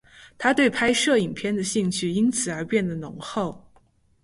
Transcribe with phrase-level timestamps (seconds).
[0.35, 3.63] 他对拍摄影片的兴趣因此而变得浓厚。